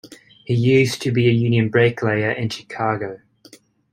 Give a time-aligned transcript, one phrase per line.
[0.45, 3.19] He used to be a union bricklayer in Chicago.